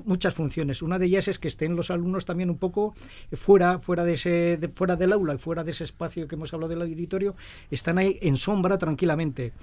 [0.06, 0.82] muchas funciones.
[0.82, 2.96] Una de ellas es que estén los alumnos también un poco
[3.34, 4.15] fuera, fuera, de
[4.74, 7.36] fuera del aula y fuera de ese espacio que hemos hablado del auditorio,
[7.72, 9.54] están ahí en sombra tranquilamente.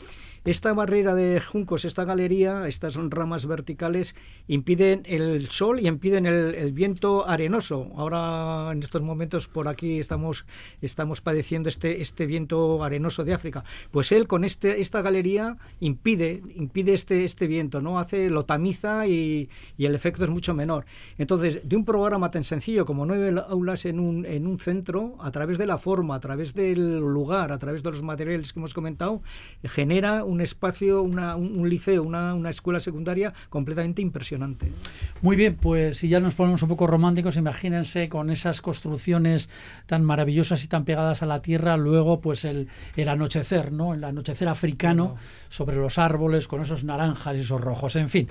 [0.44, 4.16] Esta barrera de juncos, esta galería, estas ramas verticales
[4.48, 7.92] impiden el sol y impiden el, viento arenoso.
[7.96, 10.44] Ahora, en estos momentos, por aquí estamos,
[10.80, 13.62] estamos padeciendo este, este viento arenoso de África.
[13.92, 18.00] Pues él con este, esta galería impide, impide este, este viento, ¿no?
[18.00, 20.86] Hace, lo tamiza y, y el efecto es mucho menor.
[21.18, 25.30] Entonces, de un programa tan sencillo como nueve aulas en un, en un centro, a
[25.30, 28.74] través de la forma, a través del lugar, a través de los materiales que hemos
[28.74, 29.22] comentado,
[29.62, 34.72] genera espacio, un, liceo, una, una, escuela secundaria completamente impresionante.
[35.20, 39.48] Muy bien, pues si ya nos ponemos un poco románticos, imagínense con esas construcciones
[39.86, 43.94] tan maravillosas y tan pegadas a la tierra, luego pues el, el anochecer, ¿no?
[43.94, 45.16] El anochecer africano
[45.48, 48.28] sobre los árboles con esos naranjas y esos rojos, en fin.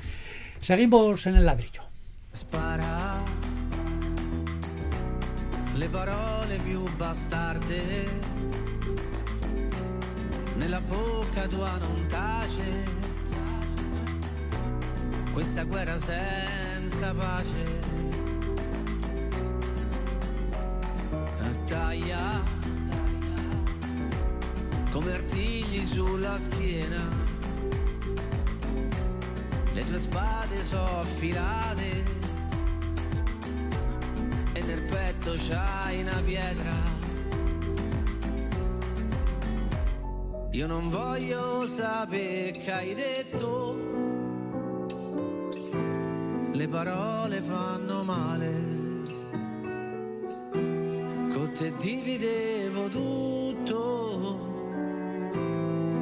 [0.62, 1.82] Seguimos en el ladrillo.
[5.82, 8.06] le parole più bastarde
[10.62, 12.84] nella bocca tua non tace.
[15.32, 17.80] Questa guerra senza pace.
[21.66, 22.44] Taglia
[24.90, 27.02] come artigli sulla schiena.
[29.74, 32.04] Le tue spade sono affilate
[34.52, 37.01] e nel petto c'hai una pietra
[40.54, 43.78] Io non voglio sapere che hai detto,
[46.52, 48.52] le parole fanno male,
[50.52, 54.50] con te dividevo tutto,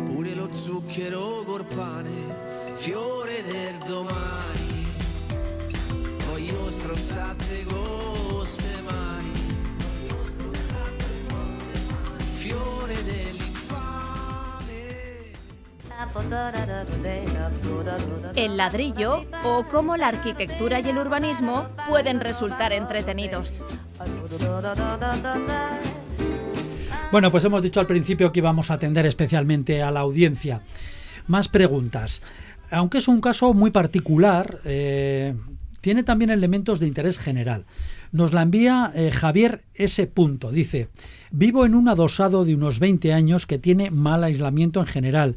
[0.06, 4.88] pure lo zucchero col pane, fiore del domani,
[6.26, 8.09] voglio strozzate con
[18.36, 23.62] El ladrillo o cómo la arquitectura y el urbanismo pueden resultar entretenidos.
[27.12, 30.62] Bueno, pues hemos dicho al principio que íbamos a atender especialmente a la audiencia.
[31.28, 32.22] Más preguntas.
[32.72, 35.34] Aunque es un caso muy particular, eh,
[35.82, 37.65] tiene también elementos de interés general.
[38.12, 40.06] Nos la envía eh, Javier S.
[40.08, 40.52] Punto.
[40.52, 40.89] Dice,
[41.32, 45.36] vivo en un adosado de unos 20 años que tiene mal aislamiento en general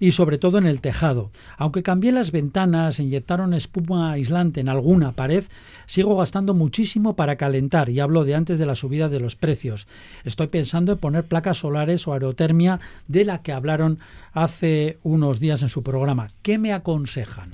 [0.00, 1.30] y sobre todo en el tejado.
[1.56, 5.44] Aunque cambié las ventanas, inyectaron espuma aislante en alguna pared,
[5.86, 9.86] sigo gastando muchísimo para calentar y hablo de antes de la subida de los precios.
[10.24, 13.98] Estoy pensando en poner placas solares o aerotermia de la que hablaron
[14.32, 16.28] hace unos días en su programa.
[16.42, 17.50] ¿Qué me aconsejan?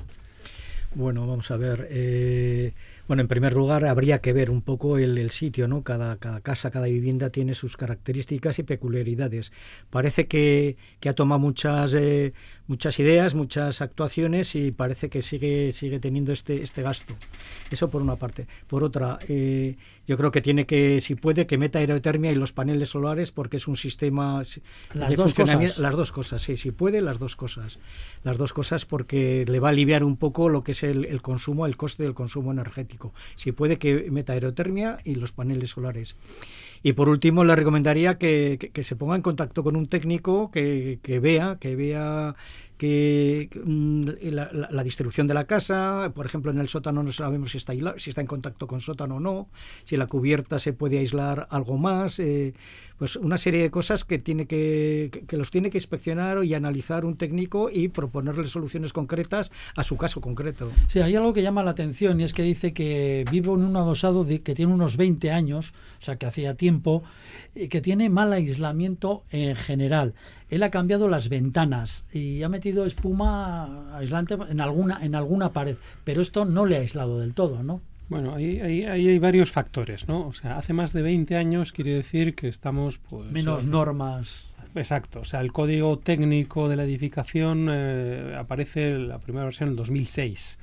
[0.94, 1.88] Bueno, vamos a ver.
[1.90, 2.72] Eh,
[3.06, 5.82] bueno, en primer lugar, habría que ver un poco el, sitio, ¿no?
[5.82, 9.52] Cada, cada, casa, cada vivienda tiene sus características y peculiaridades.
[9.90, 12.32] Parece que, que ha tomado muchas, eh,
[12.66, 17.14] muchas ideas, muchas actuaciones y parece que sigue, sigue teniendo este, este gasto.
[17.70, 18.46] Eso por una parte.
[18.66, 22.52] Por otra, eh, yo creo que tiene que, si puede, que meta aerotermia y los
[22.52, 24.42] paneles solares porque es un sistema
[24.94, 25.78] las de dos Cosas.
[25.78, 27.78] Las dos cosas, sí, si puede, las dos cosas.
[28.22, 31.20] Las dos cosas porque le va a aliviar un poco lo que es el, el
[31.22, 32.93] consumo, el coste del consumo energético.
[33.36, 36.16] Si puede, que meta aerotermia y los paneles solares.
[36.82, 41.18] Y por último, le recomendaría que, se ponga en contacto con un técnico que, que
[41.18, 42.36] vea, que vea
[42.76, 47.58] que mm, la, distribución de la casa, por ejemplo, en el sótano no sabemos si
[47.58, 49.48] está, si está en contacto con sótano o no,
[49.84, 52.54] si la cubierta se puede aislar algo más, eh,
[52.98, 57.04] pues una serie de cosas que tiene que, que, los tiene que inspeccionar y analizar
[57.04, 60.70] un técnico y proponerle soluciones concretas a su caso concreto.
[60.88, 63.76] Sí, hay algo que llama la atención y es que dice que vivo en un
[63.76, 67.02] adosado de, que tiene unos 20 años, o sea que hacía tiempo,
[67.54, 70.14] y que tiene mal aislamiento en general.
[70.48, 75.76] Él ha cambiado las ventanas y ha metido espuma aislante en alguna, en alguna pared,
[76.04, 77.80] pero esto no le ha aislado del todo, ¿no?
[78.14, 80.28] Bueno, ahí, hay varios factores, ¿no?
[80.28, 83.28] O sea, hace más de 20 años quiere decir que estamos, pues...
[83.32, 85.18] Menos normas exacto.
[85.22, 89.76] O sea, el código técnico de la edificación eh, aparece la primera versión en el
[89.78, 90.60] 2006.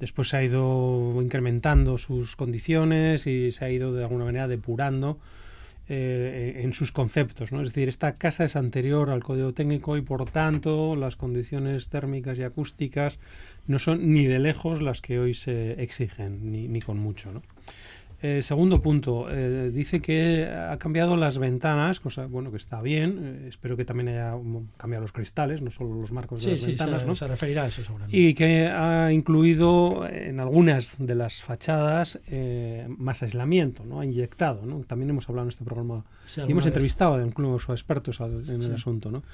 [0.00, 5.18] Después se ha ido incrementando sus condiciones y se ha ido de alguna manera depurando
[5.88, 7.52] eh, en sus conceptos.
[7.52, 7.62] ¿no?
[7.62, 12.38] Es decir, esta casa es anterior al código técnico y por tanto las condiciones térmicas
[12.38, 13.18] y acústicas
[13.66, 17.32] no son ni de lejos las que hoy se exigen, ni, ni con mucho.
[17.32, 17.42] ¿no?
[18.24, 23.18] Eh, segundo punto, eh, dice que ha cambiado las ventanas, cosa bueno que está bien.
[23.20, 24.36] eh, espero que también haya
[24.76, 27.14] cambiado los cristales, no solo los marcos de las sí, ventanas, se, ¿no?
[27.16, 28.16] se referirá a eso seguramente.
[28.16, 33.98] Y que ha incluido en algunas de las fachadas eh, más aislamiento, ¿no?
[33.98, 34.84] Ha inyectado, ¿no?
[34.84, 36.66] También hemos hablado en este programa Sí, y hemos vez.
[36.66, 39.24] entrevistado incluso a expertos en el asunto, ¿no?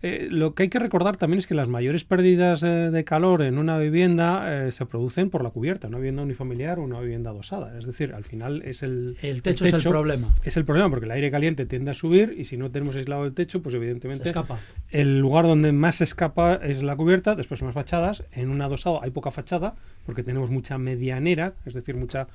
[0.00, 3.42] Eh, lo que hay que recordar también es que las mayores pérdidas eh, de calor
[3.42, 7.30] en una vivienda eh, se producen por la cubierta, una vivienda unifamiliar o una vivienda
[7.30, 7.76] adosada.
[7.76, 10.32] Es decir, al final es el, El techo es el problema.
[10.44, 13.24] Es el problema porque el aire caliente tiende a subir y si no tenemos aislado
[13.24, 14.60] el techo, pues Se evidentemente escapa.
[14.90, 18.22] el lugar donde más se escapa es la cubierta, después son las fachadas.
[18.30, 19.74] En un adosado hay poca fachada
[20.06, 22.28] porque tenemos mucha medianera, es decir, mucha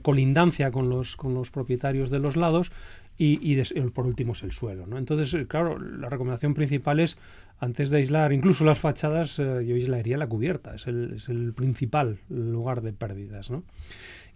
[0.00, 2.72] colindancia con los, con los propietarios de los lados.
[3.16, 3.62] Y,
[3.94, 4.86] por último es el suelo.
[4.86, 4.98] ¿no?
[4.98, 7.16] Entonces, eh, claro, la recomendación principal es,
[7.60, 10.74] antes de aislar incluso las fachadas, eh, yo aislaría la cubierta.
[10.74, 13.50] Es el, es el principal lugar de pérdidas.
[13.50, 13.62] ¿no?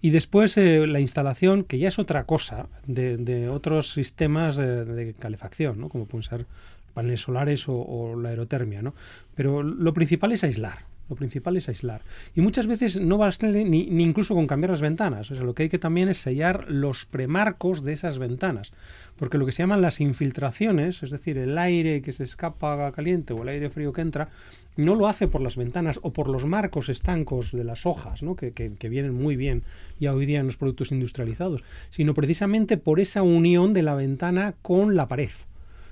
[0.01, 5.81] Y después eh, la instalación, que ya es otra cosa, de, otros sistemas de calefacción,
[5.81, 5.89] ¿no?
[5.89, 6.47] como pueden ser
[6.95, 8.81] paneles solares o, o la aerotermia.
[8.81, 8.95] ¿no?
[9.35, 10.88] Pero lo principal es aislar.
[11.09, 12.03] Lo principal es aislar.
[12.35, 15.31] Y muchas veces no basta ni, ni incluso con cambiar las ventanas.
[15.31, 18.73] O sea, lo que hay que también es sellar los premarcos de esas ventanas.
[19.19, 23.33] Porque lo que se llaman las infiltraciones, es decir, el aire que se escapa caliente
[23.33, 24.29] o el aire frío que entra,
[24.77, 28.37] no lo hace por las ventanas o por los marcos estancos de las hojas, ¿no?
[28.37, 29.63] que, que- que vienen muy bien
[29.99, 34.55] ya hoy día en los productos industrializados, sino precisamente por esa unión de la ventana
[34.63, 35.31] con la pared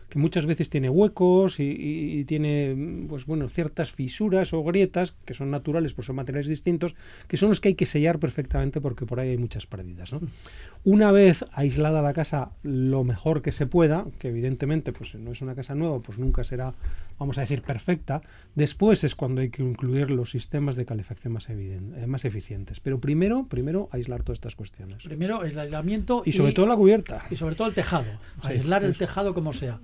[0.09, 5.51] que muchas veces tiene huecos y, tiene pues bueno ciertas fisuras o grietas que son
[5.51, 6.95] naturales pues son materiales distintos
[7.29, 10.21] que son los que hay que sellar perfectamente porque por ahí hay muchas pérdidas ¿no?
[10.85, 15.43] Una vez aislada la casa lo mejor que se pueda que evidentemente pues no es
[15.43, 16.75] una casa nueva pues nunca será
[17.19, 18.23] vamos a decir perfecta
[18.55, 22.81] después es cuando hay que incluir los sistemas de calefacción más eviden- eh, más eficientes
[22.81, 27.25] pero primero primero aislar todas estas cuestiones Primero el aislamiento y sobre todo la cubierta
[27.31, 28.05] y sobre todo el tejado.
[28.43, 29.79] Sí, aislar el tejado como sea.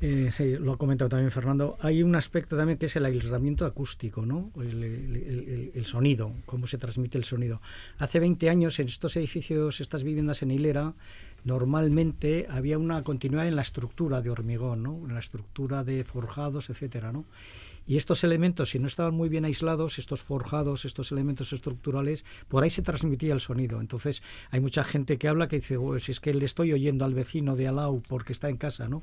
[0.00, 1.76] Eh, sí, lo ha comentado también Fernando.
[1.80, 4.50] Hay un aspecto también que es el aislamiento acústico, ¿no?
[4.56, 7.60] El, el- el- el sonido, cómo se transmite el sonido.
[7.98, 10.94] Hace 20 años en estos edificios, estas viviendas en hilera,
[11.44, 15.02] normalmente había una continuidad en la estructura de hormigón, ¿no?
[15.06, 17.26] En la estructura de forjados, etcétera, ¿no?
[17.84, 22.62] Y estos elementos, si no estaban muy bien aislados, estos forjados, estos elementos estructurales, por
[22.62, 23.80] ahí se transmitía el sonido.
[23.80, 27.04] Entonces, hay mucha gente que habla que dice, "Oh, si es que le estoy oyendo
[27.04, 29.02] al vecino de Alau porque está en casa, ¿no?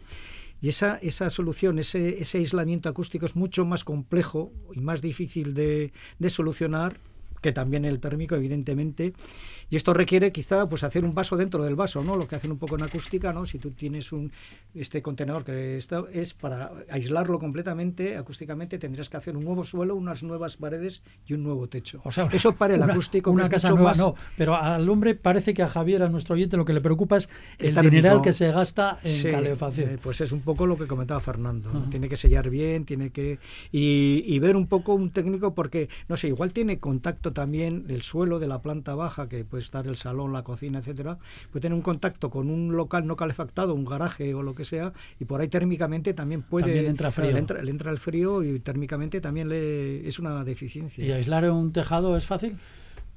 [0.61, 5.53] Y esa, esa solución, ese, ese aislamiento acústico es mucho más complejo y más difícil
[5.53, 6.99] de, de solucionar
[7.41, 9.13] que también el térmico, evidentemente.
[9.71, 12.15] Y esto requiere quizá pues hacer un vaso dentro del vaso, ¿no?
[12.15, 13.45] Lo que hacen un poco en acústica, ¿no?
[13.45, 14.31] Si tú tienes un
[14.73, 19.95] este contenedor que está, es para aislarlo completamente, acústicamente, tendrías que hacer un nuevo suelo,
[19.95, 22.01] unas nuevas paredes y un nuevo techo.
[22.03, 24.89] O sea, Eso para el una- acústico Una que casa nueva más- no, pero al
[24.89, 27.29] hombre parece que a Javier, a nuestro oyente, lo que le preocupa es
[27.59, 29.89] el, El dineral que se gasta en Sí, calefacción.
[29.91, 31.85] eh, pues es un poco lo que comentaba Fernando.
[31.91, 33.37] Tiene que sellar bien, tiene que.
[33.71, 38.01] Y, y ver un poco un técnico, porque, no sé, igual tiene contacto también el
[38.01, 41.17] suelo de la planta baja, que puede estar el salón, la cocina, etcétera.
[41.51, 44.93] Puede tener un contacto con un local no calefactado, un garaje o lo que sea,
[45.19, 46.65] y por ahí térmicamente también puede.
[46.65, 47.31] También entra frío.
[47.31, 51.03] Le entra, le entra el frío y térmicamente también le, es una deficiencia.
[51.03, 52.57] ¿Y aislar un tejado es fácil?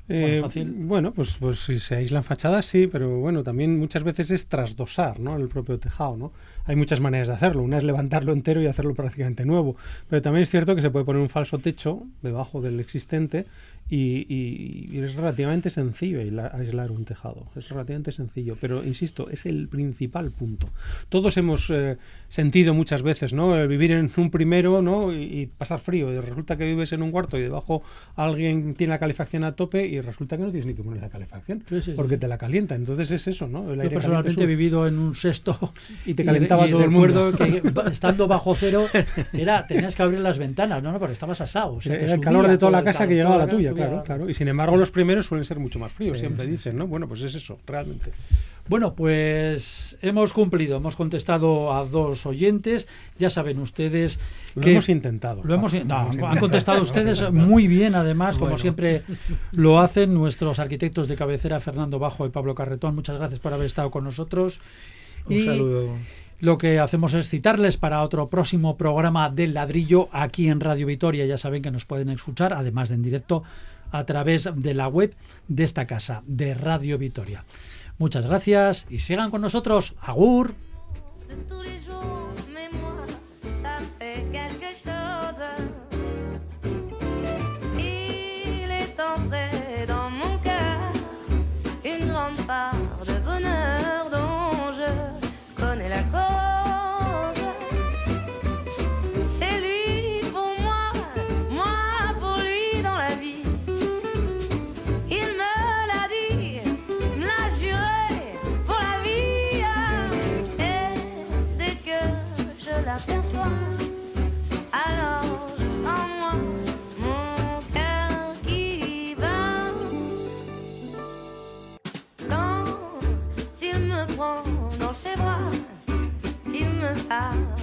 [0.09, 0.71] Eh, fácil.
[0.71, 5.21] bueno, pues, pues si se aíslan fachadas, sí, pero bueno, también muchas veces es trasdosar
[5.21, 5.37] ¿no?
[5.37, 6.17] el propio tejado.
[6.17, 6.33] ¿no?
[6.65, 7.63] Hay muchas maneras de hacerlo.
[7.63, 9.77] Una es levantarlo entero y hacerlo prácticamente nuevo.
[10.09, 13.47] Pero también es cierto que se puede poner un falso techo debajo del existente
[13.95, 17.47] y, y- y es relativamente sencillo aisla- aislar un tejado.
[17.55, 18.57] Es relativamente sencillo.
[18.59, 20.71] Pero insisto, es el principal punto.
[21.11, 23.55] Todos hemos eh, sentido muchas veces ¿no?
[23.55, 25.13] El vivir en un primero ¿no?
[25.13, 26.11] y, y pasar frío.
[26.11, 27.83] Y resulta que vives en un cuarto y debajo
[28.17, 31.11] alguien tiene la calefacción a tope y resulta que no tienes ni que poner la
[31.11, 31.93] calefacción Sí, sí, sí.
[31.95, 32.75] porque te la calienta.
[32.75, 33.73] Entonces es eso, ¿no?
[33.75, 35.75] El Yo personalmente he vivido en un sexto
[36.07, 37.31] Y te calentaba todo el mundo.
[37.37, 37.63] que
[37.93, 38.87] estando bajo cero
[39.35, 41.75] era tenías que abrir las ventanas, no, no, porque estabas asado.
[41.75, 43.75] o sea, te Era el calor de toda la casa que llegaba a la tuya,
[44.29, 46.87] y sin embargo, los primeros suelen ser mucho más fríos, siempre dicen, ¿no?
[46.87, 48.11] Bueno, pues es eso, realmente.
[48.69, 52.87] Bueno, pues hemos cumplido, hemos contestado a dos oyentes.
[53.19, 54.21] Ya saben ustedes
[54.55, 54.73] lo que.
[54.73, 55.43] Hemos intentado.
[55.45, 59.03] Lo hemos, no, han contestado ustedes muy bien, además, como siempre
[59.51, 62.95] lo hacen nuestros arquitectos de cabecera, Fernando Bajo y Pablo Carretón.
[62.95, 64.61] Muchas gracias por haber estado con nosotros.
[65.27, 65.45] Un y...
[65.45, 65.97] saludo.
[66.43, 71.25] Lo que hacemos es citarles para otro próximo programa del ladrillo aquí en Radio Vitoria.
[71.25, 73.45] Ya saben que nos pueden escuchar, además de en directo,
[73.93, 75.15] a través de la web
[75.47, 77.45] de esta casa, de Radio Vitoria.
[77.99, 79.95] Muchas gracias y sigan con nosotros.
[80.01, 80.55] Agur.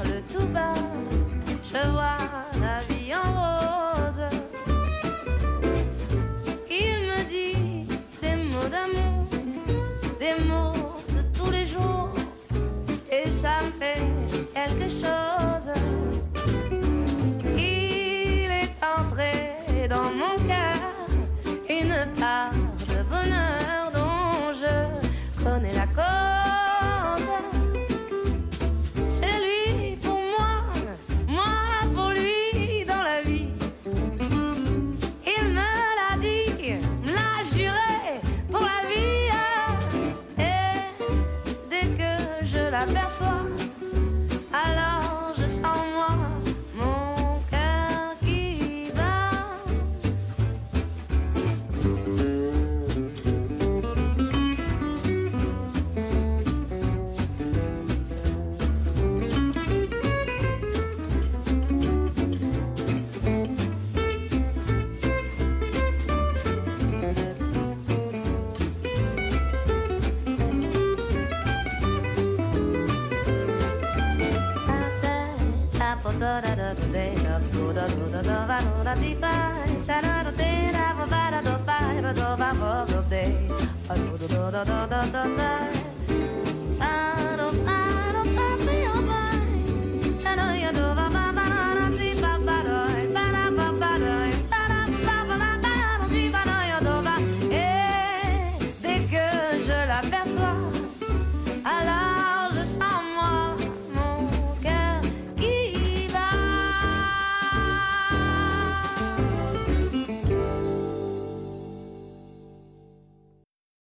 [0.06, 0.79] Le tout bas.
[42.90, 43.49] abençoa.